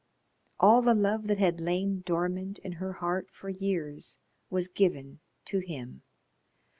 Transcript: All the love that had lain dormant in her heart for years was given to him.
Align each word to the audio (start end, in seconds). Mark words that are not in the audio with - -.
All 0.59 0.81
the 0.81 0.95
love 0.95 1.27
that 1.27 1.37
had 1.37 1.61
lain 1.61 2.01
dormant 2.03 2.57
in 2.63 2.71
her 2.71 2.93
heart 2.93 3.29
for 3.29 3.49
years 3.49 4.17
was 4.49 4.67
given 4.67 5.19
to 5.45 5.59
him. 5.59 6.01